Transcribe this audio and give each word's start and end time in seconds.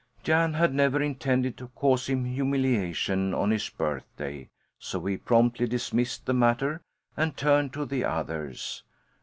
Jan 0.23 0.55
had 0.55 0.73
never 0.73 0.99
intended 0.99 1.57
to 1.57 1.67
cause 1.67 2.07
him 2.09 2.25
humiliation 2.25 3.35
on 3.35 3.51
his 3.51 3.69
birthday, 3.69 4.49
so 4.79 5.05
he 5.05 5.15
promptly 5.15 5.67
dismissed 5.67 6.25
the 6.25 6.33
matter 6.33 6.81
and 7.15 7.37
turned 7.37 7.71
to 7.73 7.85
the 7.85 8.03
others. 8.03 8.83